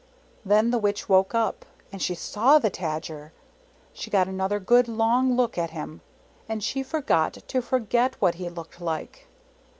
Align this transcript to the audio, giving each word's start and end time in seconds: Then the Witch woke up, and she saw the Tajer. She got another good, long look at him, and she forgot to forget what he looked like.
Then 0.43 0.71
the 0.71 0.79
Witch 0.79 1.07
woke 1.07 1.35
up, 1.35 1.63
and 1.91 2.01
she 2.01 2.15
saw 2.15 2.57
the 2.57 2.71
Tajer. 2.71 3.33
She 3.93 4.09
got 4.09 4.27
another 4.27 4.59
good, 4.59 4.87
long 4.87 5.35
look 5.35 5.59
at 5.59 5.69
him, 5.69 6.01
and 6.49 6.63
she 6.63 6.81
forgot 6.81 7.33
to 7.33 7.61
forget 7.61 8.15
what 8.19 8.33
he 8.41 8.49
looked 8.49 8.81
like. 8.81 9.27